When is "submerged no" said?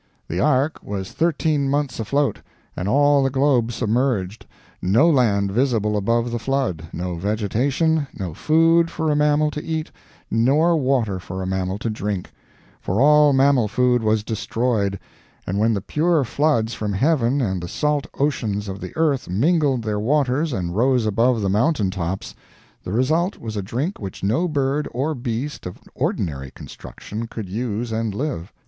3.71-5.07